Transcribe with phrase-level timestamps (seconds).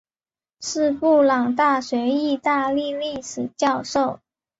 [0.61, 4.19] 是布朗大学意大利历史教授。